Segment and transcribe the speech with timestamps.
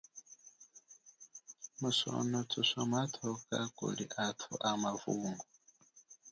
[1.79, 5.45] Musono thuswa mathuka kuli athu amavungo.